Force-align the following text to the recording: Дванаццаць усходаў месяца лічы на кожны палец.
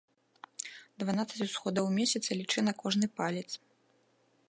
Дванаццаць 1.03 1.45
усходаў 1.47 1.91
месяца 1.99 2.29
лічы 2.41 2.59
на 2.69 2.73
кожны 2.83 3.07
палец. 3.19 3.49